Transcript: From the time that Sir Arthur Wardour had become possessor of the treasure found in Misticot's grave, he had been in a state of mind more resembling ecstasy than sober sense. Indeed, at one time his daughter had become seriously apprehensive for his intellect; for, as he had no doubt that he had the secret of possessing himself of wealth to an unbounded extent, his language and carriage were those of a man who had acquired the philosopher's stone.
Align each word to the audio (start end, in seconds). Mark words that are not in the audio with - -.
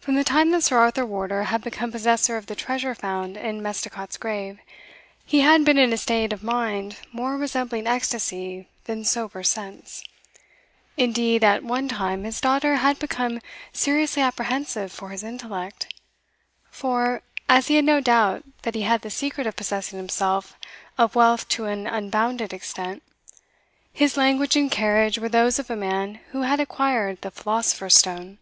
From 0.00 0.16
the 0.16 0.24
time 0.24 0.50
that 0.50 0.62
Sir 0.64 0.78
Arthur 0.78 1.06
Wardour 1.06 1.44
had 1.44 1.62
become 1.62 1.92
possessor 1.92 2.36
of 2.36 2.46
the 2.46 2.56
treasure 2.56 2.92
found 2.92 3.36
in 3.36 3.62
Misticot's 3.62 4.16
grave, 4.16 4.58
he 5.24 5.42
had 5.42 5.64
been 5.64 5.78
in 5.78 5.92
a 5.92 5.96
state 5.96 6.32
of 6.32 6.42
mind 6.42 6.96
more 7.12 7.36
resembling 7.36 7.86
ecstasy 7.86 8.68
than 8.86 9.04
sober 9.04 9.44
sense. 9.44 10.02
Indeed, 10.96 11.44
at 11.44 11.62
one 11.62 11.86
time 11.86 12.24
his 12.24 12.40
daughter 12.40 12.74
had 12.78 12.98
become 12.98 13.40
seriously 13.72 14.22
apprehensive 14.24 14.90
for 14.90 15.10
his 15.10 15.22
intellect; 15.22 15.94
for, 16.68 17.22
as 17.48 17.68
he 17.68 17.76
had 17.76 17.84
no 17.84 18.00
doubt 18.00 18.42
that 18.62 18.74
he 18.74 18.82
had 18.82 19.02
the 19.02 19.08
secret 19.10 19.46
of 19.46 19.54
possessing 19.54 20.00
himself 20.00 20.56
of 20.98 21.14
wealth 21.14 21.46
to 21.50 21.66
an 21.66 21.86
unbounded 21.86 22.52
extent, 22.52 23.04
his 23.92 24.16
language 24.16 24.56
and 24.56 24.72
carriage 24.72 25.16
were 25.16 25.28
those 25.28 25.60
of 25.60 25.70
a 25.70 25.76
man 25.76 26.16
who 26.30 26.42
had 26.42 26.58
acquired 26.58 27.20
the 27.22 27.30
philosopher's 27.30 27.94
stone. 27.94 28.38